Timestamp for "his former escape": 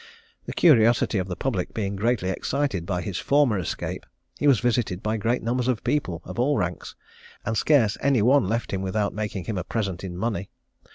3.03-4.03